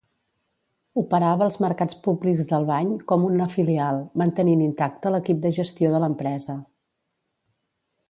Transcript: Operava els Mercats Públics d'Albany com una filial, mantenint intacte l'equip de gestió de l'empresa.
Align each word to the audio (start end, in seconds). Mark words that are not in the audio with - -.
Operava 1.01 1.45
els 1.47 1.57
Mercats 1.65 1.97
Públics 2.07 2.41
d'Albany 2.53 2.91
com 3.13 3.27
una 3.29 3.49
filial, 3.57 4.03
mantenint 4.23 4.67
intacte 4.71 5.15
l'equip 5.17 5.45
de 5.47 5.57
gestió 5.63 5.97
de 5.99 6.05
l'empresa. 6.07 6.61